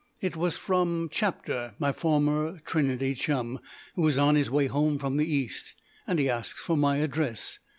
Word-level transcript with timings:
It 0.19 0.35
was 0.35 0.57
from 0.57 1.09
Chapter, 1.11 1.75
my 1.77 1.91
former 1.91 2.59
Trinity 2.65 3.13
chum, 3.13 3.59
who 3.93 4.07
is 4.07 4.17
on 4.17 4.33
his 4.33 4.49
way 4.49 4.65
home 4.65 4.97
from 4.97 5.17
the 5.17 5.31
East, 5.31 5.75
and 6.07 6.19
asks 6.19 6.59
for 6.59 6.75
my 6.75 6.97
address. 6.97 7.59